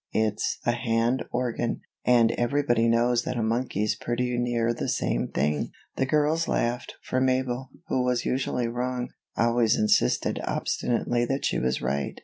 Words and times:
It's 0.13 0.57
a 0.65 0.71
hand 0.71 1.25
organ, 1.31 1.81
and 2.03 2.31
everybody 2.31 2.87
knows 2.89 3.21
that 3.21 3.37
a 3.37 3.43
monkey's 3.43 3.93
pretty 3.95 4.35
near 4.39 4.73
the 4.73 4.89
same 4.89 5.27
thing." 5.27 5.69
The 5.95 6.07
girls 6.07 6.47
laughed, 6.47 6.95
for 7.03 7.21
Mabel, 7.21 7.69
who 7.87 8.03
was 8.03 8.25
usually 8.25 8.67
wrong, 8.67 9.09
always 9.37 9.75
insisted 9.77 10.39
obstinately 10.43 11.25
that 11.25 11.45
she 11.45 11.59
was 11.59 11.83
right. 11.83 12.19